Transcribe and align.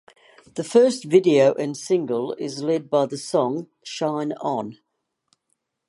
The 0.55 0.63
first 0.63 1.03
video 1.03 1.53
and 1.53 1.77
single 1.77 2.33
is 2.39 2.63
led 2.63 2.89
by 2.89 3.05
the 3.05 3.19
song 3.19 3.67
"Shine 3.83 4.33
On". 4.41 4.79